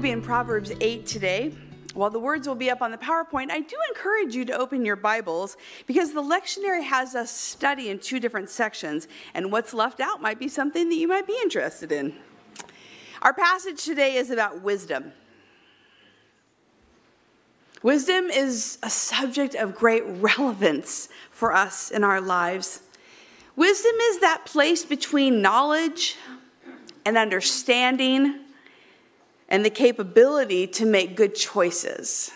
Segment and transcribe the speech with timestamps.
[0.00, 1.52] will be in Proverbs 8 today.
[1.92, 4.82] While the words will be up on the PowerPoint, I do encourage you to open
[4.82, 10.00] your Bibles because the lectionary has us study in two different sections, and what's left
[10.00, 12.14] out might be something that you might be interested in.
[13.20, 15.12] Our passage today is about wisdom.
[17.82, 22.80] Wisdom is a subject of great relevance for us in our lives.
[23.54, 26.16] Wisdom is that place between knowledge
[27.04, 28.46] and understanding
[29.50, 32.30] and the capability to make good choices.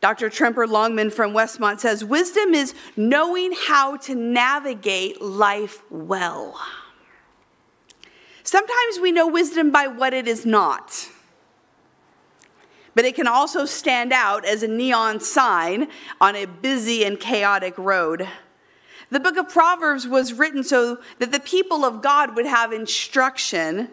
[0.00, 0.30] Dr.
[0.30, 6.60] Tremper Longman from Westmont says wisdom is knowing how to navigate life well.
[8.42, 11.08] Sometimes we know wisdom by what it is not,
[12.94, 15.88] but it can also stand out as a neon sign
[16.20, 18.28] on a busy and chaotic road.
[19.10, 23.88] The book of Proverbs was written so that the people of God would have instruction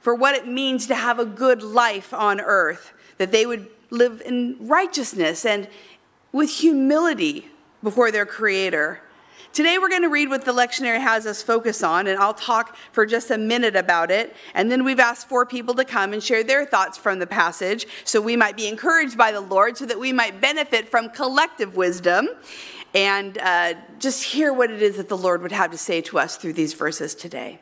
[0.00, 4.22] for what it means to have a good life on earth, that they would live
[4.24, 5.68] in righteousness and
[6.32, 7.48] with humility
[7.82, 9.00] before their Creator.
[9.52, 12.76] Today, we're going to read what the lectionary has us focus on, and I'll talk
[12.92, 14.36] for just a minute about it.
[14.54, 17.86] And then we've asked four people to come and share their thoughts from the passage
[18.04, 21.74] so we might be encouraged by the Lord, so that we might benefit from collective
[21.74, 22.28] wisdom
[22.94, 26.18] and uh, just hear what it is that the Lord would have to say to
[26.18, 27.60] us through these verses today.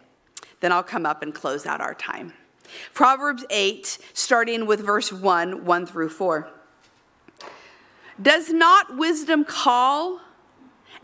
[0.61, 2.33] Then I'll come up and close out our time.
[2.95, 6.49] Proverbs 8, starting with verse 1, 1 through 4.
[8.21, 10.21] Does not wisdom call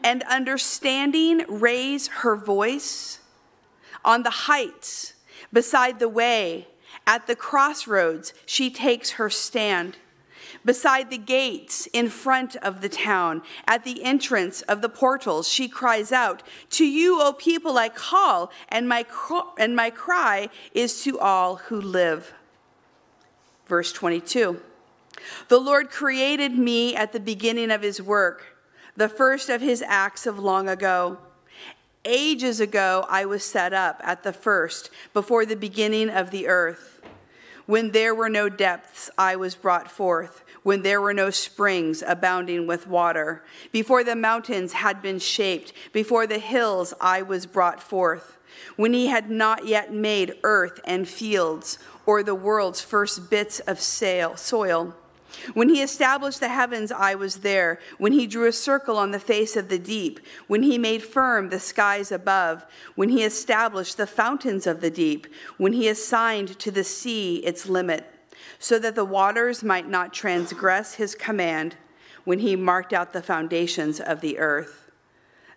[0.03, 3.21] and understanding raise her voice?
[4.05, 5.15] On the heights,
[5.53, 6.69] beside the way,
[7.07, 9.97] at the crossroads, she takes her stand
[10.65, 15.69] beside the gates in front of the town, at the entrance of the portals, she
[15.69, 19.05] cries out, To you, O people, I call, and my,
[19.59, 22.33] and my cry is to all who live.
[23.67, 24.61] Verse 22
[25.49, 28.57] The Lord created me at the beginning of his work,
[28.97, 31.19] the first of his acts of long ago.
[32.07, 36.94] Ages ago, I was set up at the first, before the beginning of the earth.
[37.67, 42.67] When there were no depths, I was brought forth when there were no springs abounding
[42.67, 43.45] with water.
[43.71, 48.39] Before the mountains had been shaped, before the hills I was brought forth.
[48.77, 53.81] When he had not yet made earth and fields, or the world's first bits of
[53.81, 54.95] soil.
[55.55, 57.79] When he established the heavens, I was there.
[57.99, 60.21] When he drew a circle on the face of the deep.
[60.47, 62.65] When he made firm the skies above.
[62.95, 65.27] When he established the fountains of the deep.
[65.57, 68.11] When he assigned to the sea its limit
[68.59, 71.77] so that the waters might not transgress his command
[72.25, 74.84] when he marked out the foundations of the earth.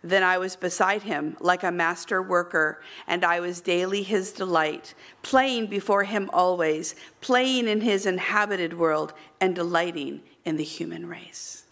[0.08, 4.94] Then I was beside him like a master worker, and I was daily his delight,
[5.22, 11.66] playing before him always, playing in his inhabited world, and delighting in the human race.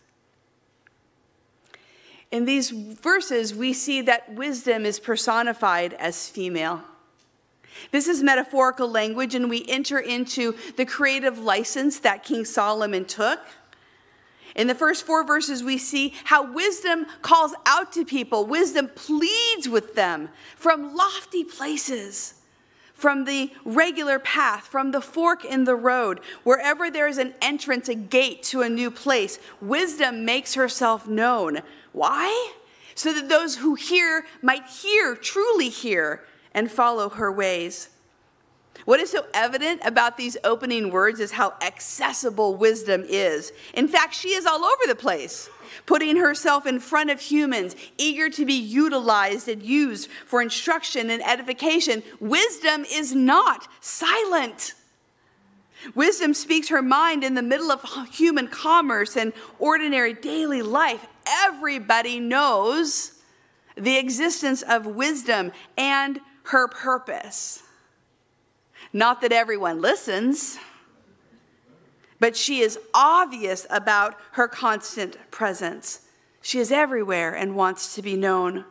[2.29, 6.81] In these verses, we see that wisdom is personified as female.
[7.91, 13.39] This is metaphorical language, and we enter into the creative license that King Solomon took.
[14.55, 19.67] In the first four verses, we see how wisdom calls out to people, wisdom pleads
[19.67, 22.35] with them from lofty places,
[22.93, 27.89] from the regular path, from the fork in the road, wherever there is an entrance,
[27.89, 29.37] a gate to a new place.
[29.59, 31.59] Wisdom makes herself known.
[31.91, 32.53] Why?
[32.95, 36.23] So that those who hear might hear, truly hear,
[36.53, 37.89] and follow her ways.
[38.83, 43.51] What is so evident about these opening words is how accessible wisdom is.
[43.73, 45.49] In fact, she is all over the place,
[45.85, 51.25] putting herself in front of humans, eager to be utilized and used for instruction and
[51.25, 52.03] edification.
[52.19, 54.73] Wisdom is not silent.
[55.93, 61.05] Wisdom speaks her mind in the middle of human commerce and ordinary daily life.
[61.43, 63.11] Everybody knows
[63.75, 67.61] the existence of wisdom and her purpose.
[68.95, 70.57] Not that everyone listens,
[72.17, 76.03] but she is obvious about her constant presence.
[76.41, 78.63] She is everywhere and wants to be known.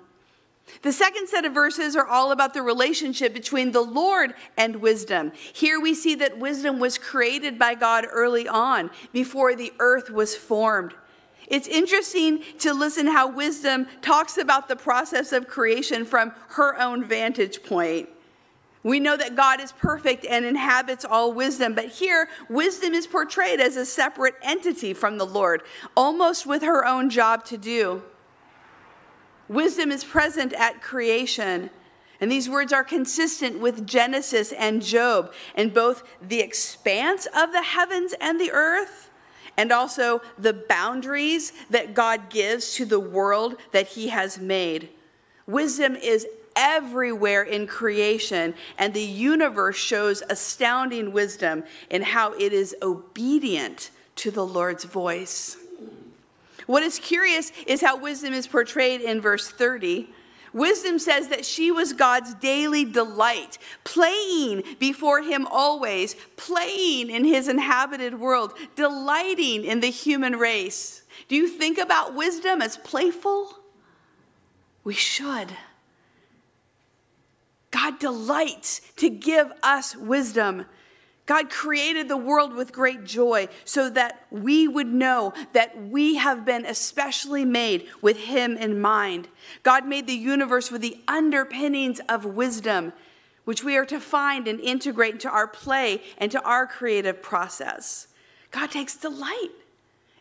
[0.80, 5.30] The second set of verses are all about the relationship between the Lord and wisdom.
[5.52, 10.34] Here we see that wisdom was created by God early on, before the earth was
[10.34, 10.94] formed.
[11.48, 17.04] It's interesting to listen how wisdom talks about the process of creation from her own
[17.04, 18.08] vantage point.
[18.84, 23.58] We know that God is perfect and inhabits all wisdom, but here, wisdom is portrayed
[23.58, 25.62] as a separate entity from the Lord,
[25.96, 28.02] almost with her own job to do.
[29.48, 31.70] Wisdom is present at creation,
[32.20, 37.62] And these words are consistent with Genesis and Job and both the expanse of the
[37.62, 39.10] heavens and the earth
[39.56, 44.90] and also the boundaries that God gives to the world that he has made.
[45.46, 52.74] Wisdom is everywhere in creation, and the universe shows astounding wisdom in how it is
[52.82, 55.56] obedient to the Lord's voice.
[56.66, 60.08] What is curious is how wisdom is portrayed in verse 30.
[60.52, 67.48] Wisdom says that she was God's daily delight, playing before Him always, playing in His
[67.48, 71.02] inhabited world, delighting in the human race.
[71.26, 73.58] Do you think about wisdom as playful?
[74.84, 75.48] We should.
[77.74, 80.66] God delights to give us wisdom.
[81.26, 86.44] God created the world with great joy so that we would know that we have
[86.44, 89.26] been especially made with Him in mind.
[89.64, 92.92] God made the universe with the underpinnings of wisdom,
[93.44, 98.06] which we are to find and integrate into our play and to our creative process.
[98.52, 99.50] God takes delight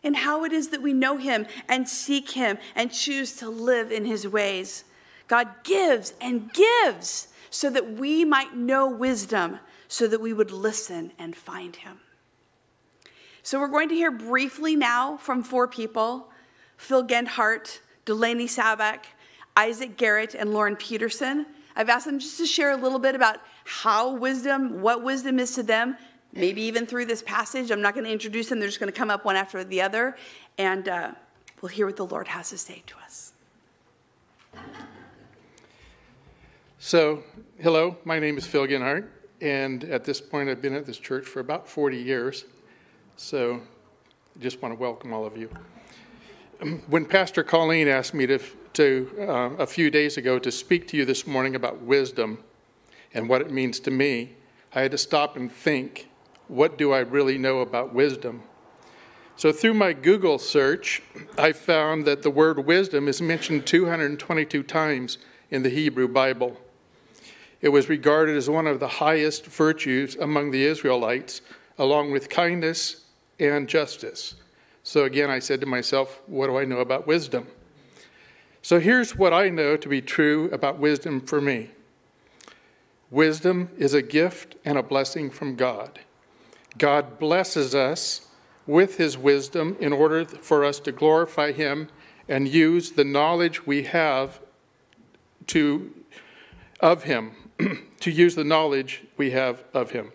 [0.02, 3.92] in how it is that we know Him and seek Him and choose to live
[3.92, 4.82] in His ways.
[5.28, 11.12] God gives and gives so that we might know wisdom so that we would listen
[11.20, 12.00] and find him.
[13.44, 16.32] So we're going to hear briefly now from four people
[16.76, 19.04] Phil Gendhart, Delaney Saback,
[19.56, 21.46] Isaac Garrett, and Lauren Peterson.
[21.76, 25.54] I've asked them just to share a little bit about how wisdom, what wisdom is
[25.54, 25.96] to them,
[26.32, 27.70] maybe even through this passage.
[27.70, 29.80] I'm not going to introduce them, they're just going to come up one after the
[29.80, 30.16] other,
[30.58, 31.12] and uh,
[31.62, 33.32] we'll hear what the Lord has to say to us.
[36.86, 37.22] So,
[37.58, 39.08] hello, my name is Phil Gendhart.
[39.40, 42.44] And at this point, I've been at this church for about 40 years.
[43.16, 43.62] So
[44.38, 45.48] I just want to welcome all of you.
[46.88, 48.38] When Pastor Colleen asked me to,
[48.74, 52.44] to uh, a few days ago to speak to you this morning about wisdom
[53.14, 54.34] and what it means to me,
[54.74, 56.10] I had to stop and think
[56.48, 58.42] what do I really know about wisdom?
[59.36, 61.00] So, through my Google search,
[61.38, 65.16] I found that the word wisdom is mentioned 222 times
[65.50, 66.58] in the Hebrew Bible.
[67.64, 71.40] It was regarded as one of the highest virtues among the Israelites,
[71.78, 73.06] along with kindness
[73.40, 74.34] and justice.
[74.82, 77.46] So again, I said to myself, what do I know about wisdom?
[78.60, 81.70] So here's what I know to be true about wisdom for me
[83.10, 86.00] wisdom is a gift and a blessing from God.
[86.76, 88.28] God blesses us
[88.66, 91.88] with his wisdom in order for us to glorify him
[92.28, 94.38] and use the knowledge we have
[95.46, 95.94] to
[96.80, 97.34] of him
[98.00, 100.12] to use the knowledge we have of him.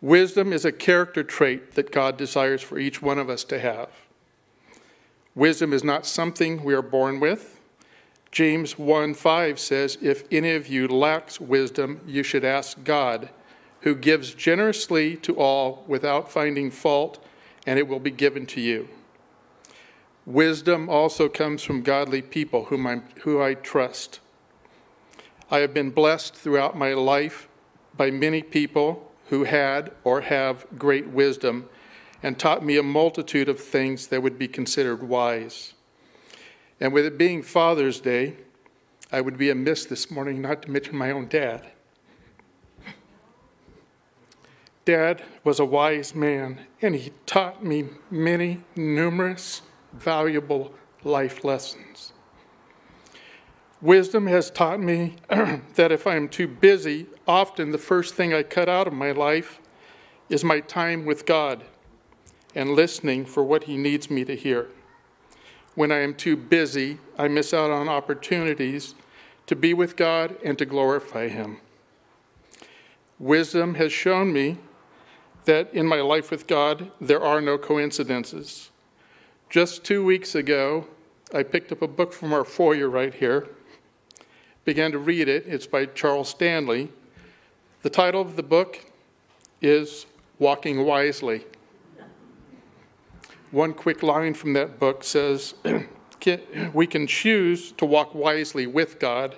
[0.00, 3.90] Wisdom is a character trait that God desires for each one of us to have.
[5.34, 7.60] Wisdom is not something we are born with.
[8.32, 13.28] James 1 5 says, If any of you lacks wisdom, you should ask God,
[13.80, 17.24] who gives generously to all without finding fault,
[17.66, 18.88] and it will be given to you.
[20.24, 24.20] Wisdom also comes from godly people whom, i who I trust.
[25.52, 27.46] I have been blessed throughout my life
[27.94, 31.68] by many people who had or have great wisdom
[32.22, 35.74] and taught me a multitude of things that would be considered wise.
[36.80, 38.36] And with it being Father's Day,
[39.12, 41.70] I would be amiss this morning not to mention my own dad.
[44.86, 49.60] Dad was a wise man, and he taught me many numerous
[49.92, 50.72] valuable
[51.04, 52.14] life lessons.
[53.82, 58.44] Wisdom has taught me that if I am too busy, often the first thing I
[58.44, 59.60] cut out of my life
[60.28, 61.64] is my time with God
[62.54, 64.68] and listening for what He needs me to hear.
[65.74, 68.94] When I am too busy, I miss out on opportunities
[69.46, 71.58] to be with God and to glorify Him.
[73.18, 74.58] Wisdom has shown me
[75.44, 78.70] that in my life with God, there are no coincidences.
[79.50, 80.86] Just two weeks ago,
[81.34, 83.48] I picked up a book from our foyer right here
[84.64, 85.44] began to read it.
[85.46, 86.90] It's by Charles Stanley.
[87.82, 88.80] The title of the book
[89.60, 90.06] is
[90.38, 91.44] Walking Wisely.
[93.50, 95.54] One quick line from that book says,
[96.72, 99.36] We can choose to walk wisely with God,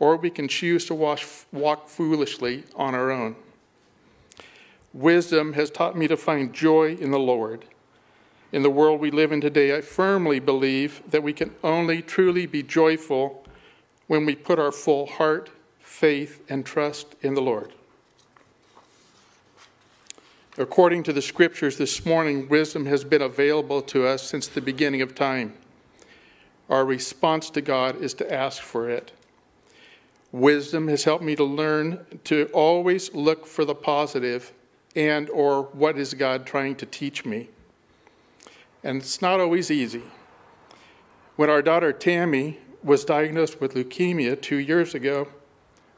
[0.00, 3.36] or we can choose to walk foolishly on our own.
[4.92, 7.64] Wisdom has taught me to find joy in the Lord.
[8.50, 12.46] In the world we live in today, I firmly believe that we can only truly
[12.46, 13.44] be joyful
[14.08, 17.72] when we put our full heart, faith, and trust in the Lord.
[20.56, 25.00] According to the scriptures this morning, wisdom has been available to us since the beginning
[25.02, 25.54] of time.
[26.68, 29.12] Our response to God is to ask for it.
[30.32, 34.52] Wisdom has helped me to learn to always look for the positive
[34.96, 37.48] and or what is God trying to teach me.
[38.82, 40.02] And it's not always easy.
[41.36, 45.28] When our daughter Tammy was diagnosed with leukemia 2 years ago,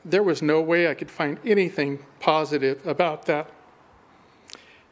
[0.05, 3.51] there was no way I could find anything positive about that.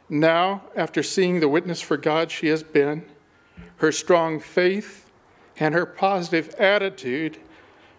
[0.08, 3.04] Now, after seeing the witness for God she has been,
[3.76, 5.10] her strong faith,
[5.58, 7.38] and her positive attitude,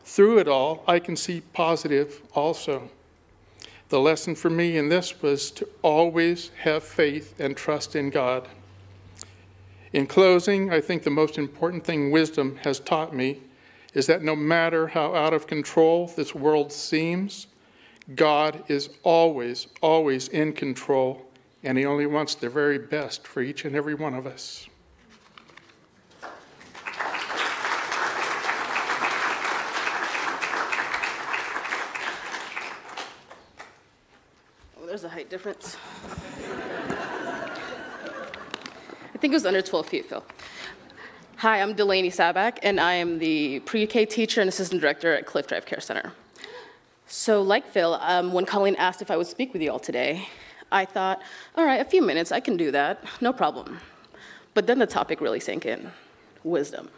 [0.03, 2.89] through it all, I can see positive also.
[3.89, 8.48] The lesson for me in this was to always have faith and trust in God.
[9.91, 13.41] In closing, I think the most important thing wisdom has taught me
[13.93, 17.48] is that no matter how out of control this world seems,
[18.15, 21.25] God is always, always in control,
[21.63, 24.67] and He only wants the very best for each and every one of us.
[34.81, 35.77] Oh, there's a height difference.
[39.13, 40.24] I think it was under 12 feet, Phil.
[41.39, 45.48] Hi, I'm Delaney Sabak, and I am the pre-K teacher and assistant director at Cliff
[45.48, 46.12] Drive Care Center.
[47.08, 50.27] So like Phil, um, when Colleen asked if I would speak with you all today,
[50.69, 51.22] I thought,
[51.55, 53.79] all right, a few minutes, I can do that, no problem.
[54.53, 55.93] But then the topic really sank in,
[56.43, 56.89] wisdom.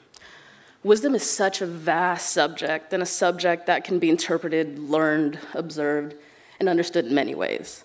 [0.81, 6.15] Wisdom is such a vast subject and a subject that can be interpreted, learned, observed,
[6.59, 7.83] and understood in many ways.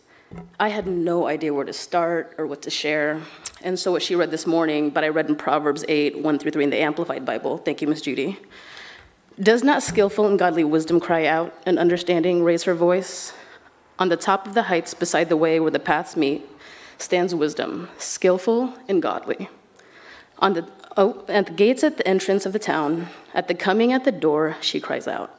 [0.59, 3.23] I had no idea where to start or what to share.
[3.63, 6.51] And so what she read this morning, but I read in Proverbs 8, 1 through
[6.51, 7.59] 3 in the Amplified Bible.
[7.59, 8.39] Thank you, Miss Judy.
[9.39, 13.35] Does not skillful and godly wisdom cry out, and understanding raise her voice?
[13.99, 16.49] On the top of the heights beside the way where the paths meet
[16.99, 19.49] stands wisdom, skillful and godly.
[20.39, 23.93] On the, oh, at the gates at the entrance of the town, at the coming
[23.93, 25.39] at the door, she cries out.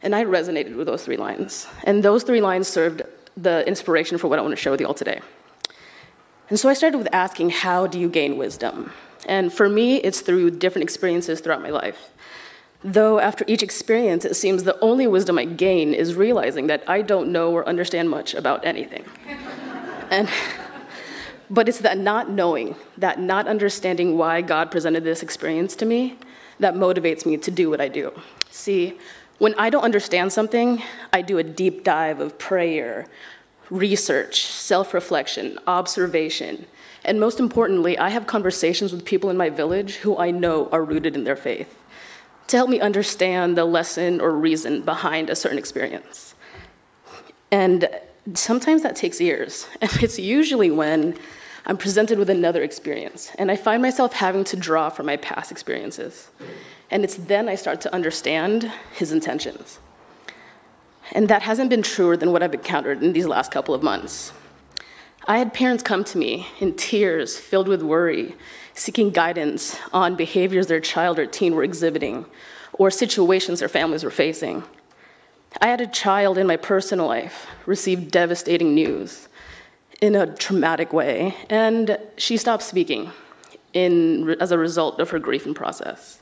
[0.00, 1.66] And I resonated with those three lines.
[1.84, 3.02] And those three lines served
[3.40, 5.20] the inspiration for what I want to share with you all today.
[6.50, 8.92] And so I started with asking, how do you gain wisdom?
[9.26, 12.10] And for me, it's through different experiences throughout my life.
[12.82, 17.02] Though after each experience, it seems the only wisdom I gain is realizing that I
[17.02, 19.04] don't know or understand much about anything.
[20.10, 20.28] and,
[21.50, 26.18] but it's that not knowing, that not understanding why God presented this experience to me,
[26.60, 28.12] that motivates me to do what I do.
[28.50, 28.98] See,
[29.38, 33.06] when I don't understand something, I do a deep dive of prayer,
[33.70, 36.66] research, self reflection, observation,
[37.04, 40.84] and most importantly, I have conversations with people in my village who I know are
[40.84, 41.78] rooted in their faith
[42.48, 46.34] to help me understand the lesson or reason behind a certain experience.
[47.50, 47.88] And
[48.34, 51.16] sometimes that takes years, and it's usually when
[51.66, 55.52] I'm presented with another experience, and I find myself having to draw from my past
[55.52, 56.28] experiences.
[56.90, 59.78] And it's then I start to understand his intentions.
[61.12, 64.32] And that hasn't been truer than what I've encountered in these last couple of months.
[65.26, 68.34] I had parents come to me in tears, filled with worry,
[68.72, 72.24] seeking guidance on behaviors their child or teen were exhibiting
[72.72, 74.62] or situations their families were facing.
[75.60, 79.28] I had a child in my personal life receive devastating news
[80.00, 83.10] in a traumatic way, and she stopped speaking
[83.72, 86.20] in, as a result of her grief and process.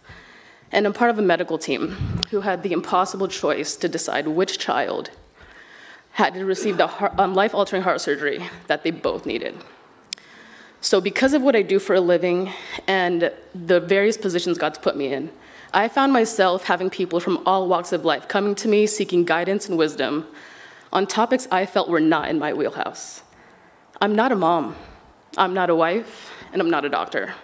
[0.73, 1.97] And I'm part of a medical team
[2.31, 5.11] who had the impossible choice to decide which child
[6.13, 9.55] had to receive the um, life altering heart surgery that they both needed.
[10.81, 12.53] So, because of what I do for a living
[12.87, 15.31] and the various positions God's put me in,
[15.75, 19.69] I found myself having people from all walks of life coming to me seeking guidance
[19.69, 20.27] and wisdom
[20.93, 23.23] on topics I felt were not in my wheelhouse.
[24.01, 24.77] I'm not a mom,
[25.37, 27.35] I'm not a wife, and I'm not a doctor.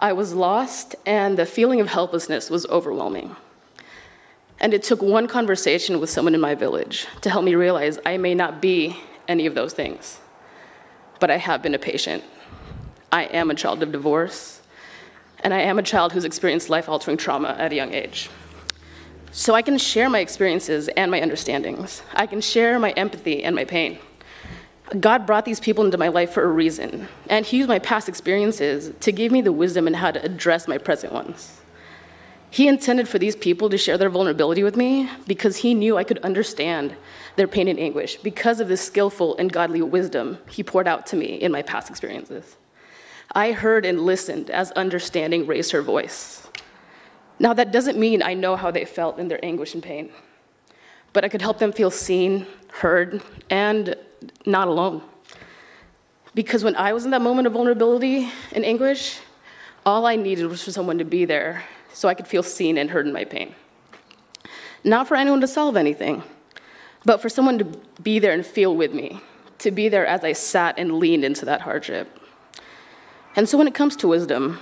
[0.00, 3.36] I was lost, and the feeling of helplessness was overwhelming.
[4.58, 8.16] And it took one conversation with someone in my village to help me realize I
[8.16, 8.96] may not be
[9.28, 10.18] any of those things,
[11.18, 12.24] but I have been a patient.
[13.12, 14.62] I am a child of divorce,
[15.40, 18.30] and I am a child who's experienced life altering trauma at a young age.
[19.32, 22.02] So I can share my experiences and my understandings.
[22.14, 23.98] I can share my empathy and my pain.
[24.98, 28.08] God brought these people into my life for a reason, and He used my past
[28.08, 31.60] experiences to give me the wisdom in how to address my present ones.
[32.50, 36.02] He intended for these people to share their vulnerability with me because He knew I
[36.02, 36.96] could understand
[37.36, 41.16] their pain and anguish because of the skillful and godly wisdom He poured out to
[41.16, 42.56] me in my past experiences.
[43.32, 46.48] I heard and listened as understanding raised her voice.
[47.38, 50.10] Now, that doesn't mean I know how they felt in their anguish and pain,
[51.12, 53.94] but I could help them feel seen, heard, and
[54.46, 55.02] not alone.
[56.34, 59.18] Because when I was in that moment of vulnerability and anguish,
[59.84, 62.90] all I needed was for someone to be there so I could feel seen and
[62.90, 63.54] heard in my pain.
[64.82, 66.22] not for anyone to solve anything,
[67.04, 67.64] but for someone to
[68.02, 69.20] be there and feel with me,
[69.58, 72.18] to be there as I sat and leaned into that hardship.
[73.36, 74.58] And so when it comes to wisdom,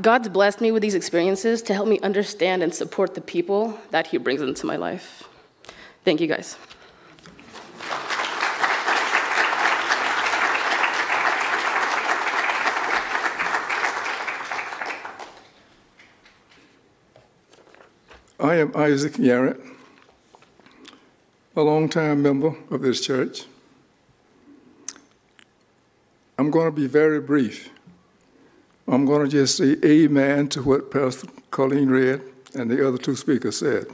[0.00, 4.08] God's blessed me with these experiences to help me understand and support the people that
[4.08, 5.28] He brings into my life.
[6.04, 6.56] Thank you guys.
[18.40, 19.60] I am Isaac Yarrett,
[21.56, 23.46] a longtime member of this church.
[26.38, 27.70] I'm going to be very brief.
[28.86, 32.22] I'm going to just say amen to what Pastor Colleen read
[32.54, 33.88] and the other two speakers said.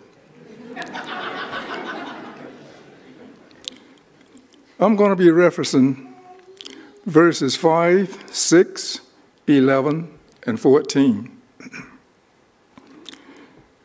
[4.79, 6.13] I'm going to be referencing
[7.07, 9.01] verses 5, 6,
[9.47, 11.34] 11, and 14.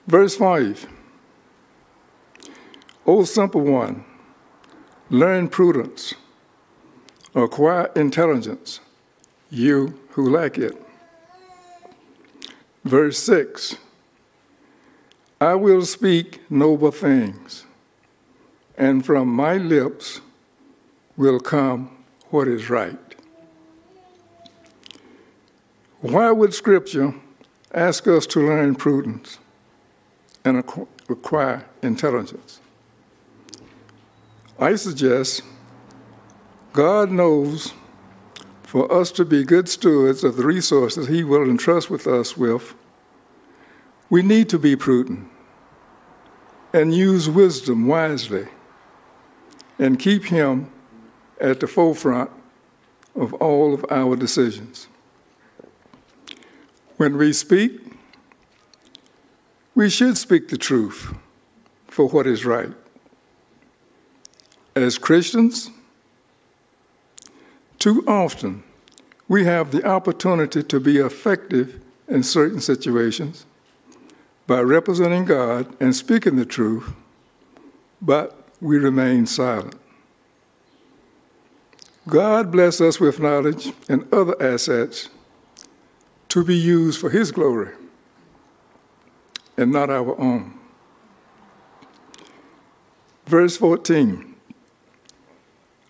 [0.10, 0.88] Verse 5
[3.06, 4.04] O simple one,
[5.12, 6.16] learn prudence,
[7.36, 8.80] acquire intelligence,
[9.52, 10.76] you who lack it.
[12.84, 13.76] Verse 6
[15.40, 17.68] I will speak noble things,
[18.80, 20.22] and from my lips
[21.18, 21.96] will come
[22.32, 23.16] what is right.
[26.02, 27.14] Why would Scripture
[27.72, 29.38] ask us to learn prudence?
[30.46, 30.58] And
[31.10, 32.62] acquire intelligence.
[34.60, 35.44] I suggest
[36.74, 37.74] God knows
[38.64, 42.76] for us to be good stewards of the resources He will entrust with us with,
[44.12, 45.28] we need to be prudent
[46.72, 48.48] and use wisdom wisely
[49.80, 50.72] and keep Him
[51.42, 52.30] at the forefront
[53.16, 54.88] of all of our decisions.
[56.98, 57.89] When we speak,
[59.76, 61.14] we should speak the truth
[61.88, 62.72] for what is right.
[64.76, 65.72] As Christians,
[67.78, 68.64] too often
[69.28, 73.46] we have the opportunity to be effective in certain situations
[74.48, 76.92] by representing God and speaking the truth,
[78.02, 79.76] but we remain silent.
[82.08, 85.10] God bless us with knowledge and other assets
[86.30, 87.74] to be used for His glory
[89.60, 90.58] and not our own.
[93.26, 94.36] Verse 14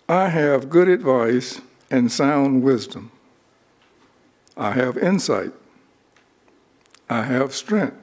[0.08, 3.12] I have good advice and sound wisdom.
[4.56, 5.52] I have insight.
[7.08, 7.96] I have strength.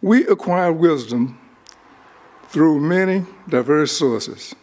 [0.00, 1.40] We acquire wisdom
[2.50, 4.54] through many diverse sources,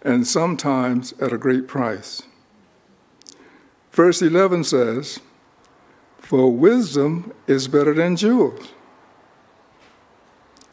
[0.00, 2.22] and sometimes at a great price.
[3.92, 5.20] Verse 11 says,
[6.24, 8.72] for wisdom is better than jewels,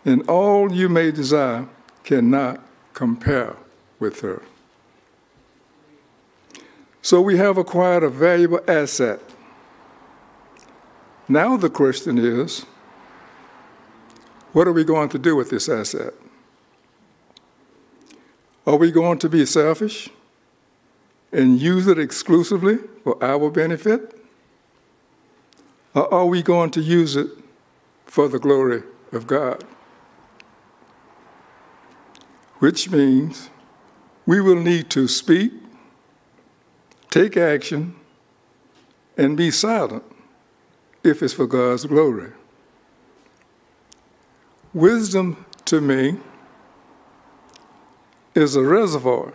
[0.06, 1.68] and all you may desire
[2.06, 3.58] cannot compare
[4.00, 4.42] with her.
[7.02, 9.20] So we have acquired a valuable asset.
[11.28, 12.66] Now the question is
[14.54, 16.14] what are we going to do with this asset?
[18.66, 20.10] Are we going to be selfish
[21.32, 24.20] and use it exclusively for our benefit?
[25.93, 27.27] Or are we going to use it
[28.06, 29.63] for the glory of God?
[32.60, 33.49] Which means
[34.25, 35.51] we will need to speak,
[37.10, 37.95] take action,
[39.17, 40.04] and be silent
[41.04, 42.32] if it's for God's glory.
[44.73, 46.17] Wisdom to me
[48.34, 49.34] is a reservoir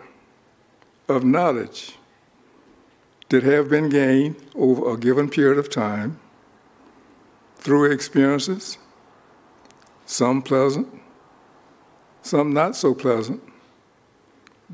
[1.07, 1.93] of knowledge
[3.29, 6.19] that have been gained over a given period of time
[7.59, 8.77] through experiences,
[10.05, 10.87] some pleasant,
[12.21, 13.41] some not so pleasant,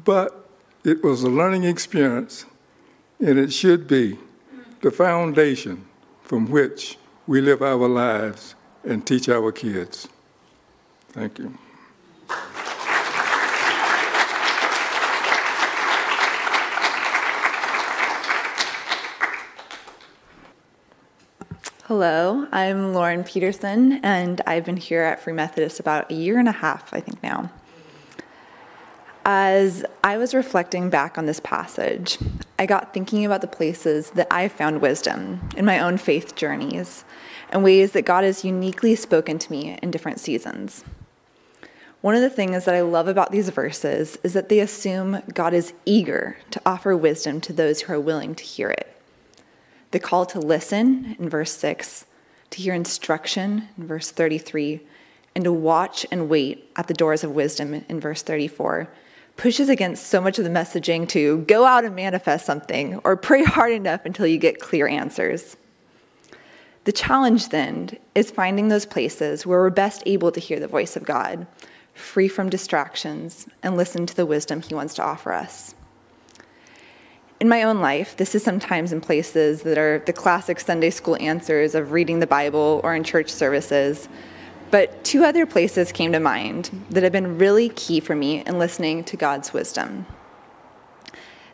[0.04, 0.50] but
[0.84, 2.46] it was a learning experience,
[3.20, 4.18] and it should be
[4.82, 5.86] the foundation
[6.24, 10.08] from which we live our lives and teach our kids.
[11.10, 11.58] Thank you.
[21.88, 26.48] Hello, I'm Lauren Peterson, and I've been here at Free Methodist about a year and
[26.48, 27.52] a half, I think now.
[29.26, 32.18] As I was reflecting back on this passage,
[32.58, 37.04] I got thinking about the places that I found wisdom in my own faith journeys
[37.50, 40.86] and ways that God has uniquely spoken to me in different seasons.
[42.00, 45.54] One of the things that I love about these verses is that they assume God
[45.54, 48.93] is eager to offer wisdom to those who are willing to hear it
[49.94, 52.06] the call to listen in verse 6,
[52.50, 54.82] to hear instruction in verse 33,
[55.36, 58.90] and to watch and wait at the doors of wisdom in verse 34
[59.38, 63.44] pushes against so much of the messaging to go out and manifest something or pray
[63.44, 65.58] hard enough until you get clear answers.
[66.84, 70.96] The challenge then is finding those places where we're best able to hear the voice
[70.96, 71.48] of God,
[71.94, 75.74] free from distractions, and listen to the wisdom He wants to offer us.
[77.44, 81.18] In my own life, this is sometimes in places that are the classic Sunday school
[81.18, 84.08] answers of reading the Bible or in church services.
[84.72, 88.60] But two other places came to mind that have been really key for me in
[88.60, 90.06] listening to God's wisdom.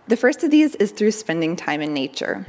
[0.07, 2.45] The first of these is through spending time in nature.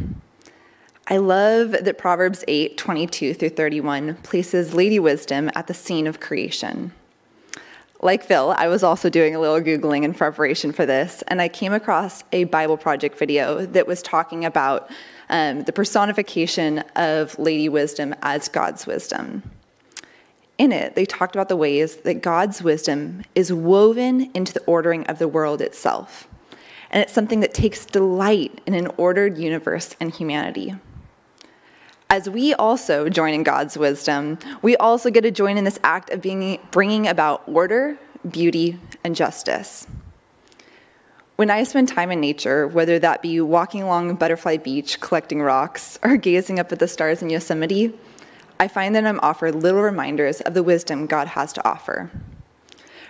[1.06, 6.20] I love that Proverbs 8 22 through 31 places Lady Wisdom at the scene of
[6.20, 6.92] creation.
[8.02, 11.48] Like Phil, I was also doing a little Googling in preparation for this, and I
[11.48, 14.90] came across a Bible Project video that was talking about
[15.28, 19.42] um, the personification of Lady Wisdom as God's wisdom.
[20.56, 25.06] In it, they talked about the ways that God's wisdom is woven into the ordering
[25.06, 26.26] of the world itself.
[26.90, 30.74] And it's something that takes delight in an ordered universe and humanity
[32.10, 36.10] as we also join in God's wisdom, we also get to join in this act
[36.10, 37.96] of being, bringing about order,
[38.28, 39.86] beauty, and justice.
[41.36, 45.98] When I spend time in nature, whether that be walking along Butterfly Beach collecting rocks
[46.02, 47.94] or gazing up at the stars in Yosemite,
[48.58, 52.10] I find that I'm offered little reminders of the wisdom God has to offer.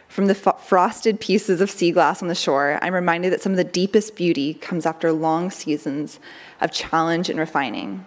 [0.06, 3.56] From the frosted pieces of sea glass on the shore, I'm reminded that some of
[3.56, 6.20] the deepest beauty comes after long seasons
[6.60, 8.04] of challenge and refining.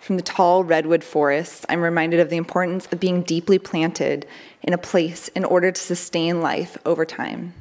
[0.00, 4.26] From the tall redwood forests, I'm reminded of the importance of being deeply planted
[4.62, 7.54] in a place in order to sustain life over time.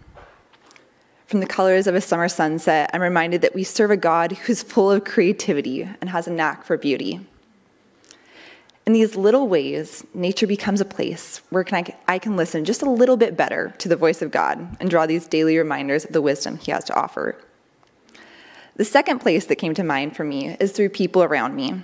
[1.26, 4.64] From the colors of a summer sunset, I'm reminded that we serve a God who's
[4.64, 7.20] full of creativity and has a knack for beauty.
[8.86, 11.66] In these little ways, nature becomes a place where
[12.08, 15.06] I can listen just a little bit better to the voice of God and draw
[15.06, 17.36] these daily reminders of the wisdom He has to offer.
[18.78, 21.82] The second place that came to mind for me is through people around me.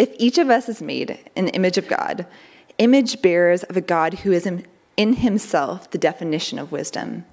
[0.00, 2.24] If each of us is made in the image of God,
[2.78, 4.48] image bearers of a God who is
[4.96, 7.26] in himself the definition of wisdom,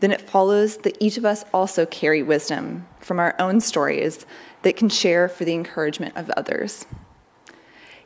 [0.00, 4.24] then it follows that each of us also carry wisdom from our own stories
[4.62, 6.86] that can share for the encouragement of others.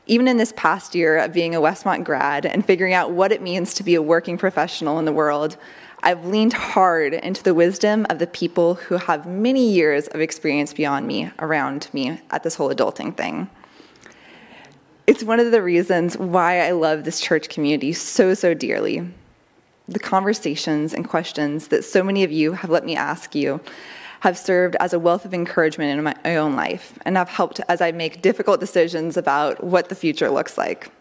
[0.08, 3.40] Even in this past year of being a Westmont grad and figuring out what it
[3.40, 5.56] means to be a working professional in the world,
[6.02, 10.72] I've leaned hard into the wisdom of the people who have many years of experience
[10.72, 13.48] beyond me around me at this whole adulting thing.
[15.10, 19.10] It's one of the reasons why I love this church community so, so dearly.
[19.88, 23.60] The conversations and questions that so many of you have let me ask you
[24.20, 27.80] have served as a wealth of encouragement in my own life and have helped as
[27.80, 30.92] I make difficult decisions about what the future looks like.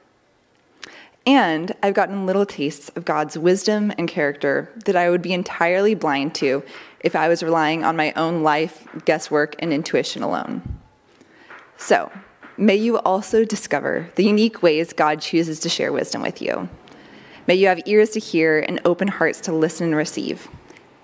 [1.27, 5.93] And I've gotten little tastes of God's wisdom and character that I would be entirely
[5.93, 6.63] blind to
[7.01, 10.79] if I was relying on my own life, guesswork, and intuition alone.
[11.77, 12.11] So,
[12.59, 16.67] May you also discover the unique ways God chooses to share wisdom with you.
[17.47, 20.49] May you have ears to hear and open hearts to listen and receive,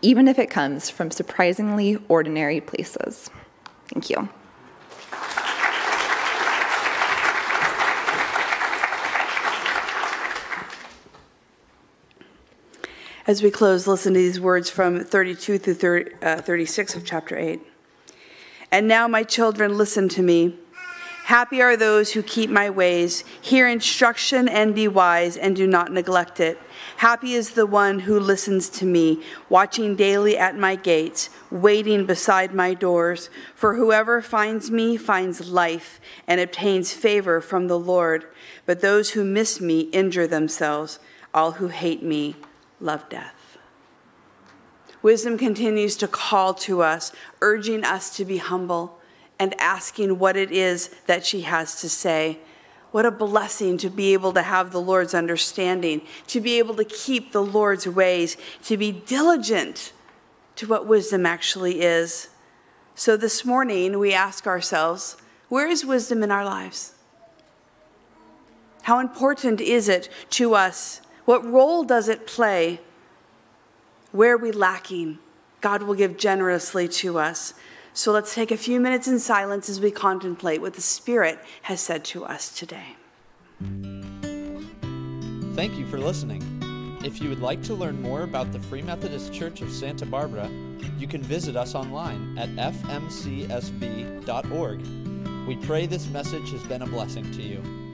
[0.02, 3.30] even if it comes from surprisingly ordinary places.
[3.88, 4.28] Thank you.
[13.26, 17.38] As we close, listen to these words from 32 through 30, uh, 36 of chapter
[17.38, 17.62] 8.
[18.74, 20.60] And now, my children, listen to me.
[21.26, 25.92] Happy are those who keep my ways, hear instruction and be wise, and do not
[25.92, 26.60] neglect it.
[26.98, 32.54] Happy is the one who listens to me, watching daily at my gates, waiting beside
[32.54, 33.32] my doors.
[33.56, 38.28] For whoever finds me finds life and obtains favor from the Lord.
[38.68, 41.00] But those who miss me injure themselves.
[41.34, 42.36] All who hate me
[42.80, 43.58] love death.
[45.02, 47.12] Wisdom continues to call to us,
[47.42, 49.00] urging us to be humble
[49.40, 52.40] and asking what it is that she has to say.
[52.92, 56.86] What a blessing to be able to have the Lord's understanding, to be able to
[56.86, 59.92] keep the Lord's ways, to be diligent
[60.56, 62.30] to what wisdom actually is.
[62.96, 65.18] So this morning, we ask ourselves
[65.50, 66.94] where is wisdom in our lives?
[68.84, 71.02] How important is it to us?
[71.26, 72.80] What role does it play?
[74.12, 75.20] Where are we lacking?
[75.60, 77.54] God will give generously to us.
[77.96, 81.80] So let's take a few minutes in silence as we contemplate what the Spirit has
[81.80, 82.98] said to us today.
[85.56, 86.44] Thank you for listening.
[87.06, 90.50] If you would like to learn more about the Free Methodist Church of Santa Barbara,
[91.00, 93.88] you can visit us online at fmcsb.org.
[95.48, 97.85] We pray this message has been a blessing to you.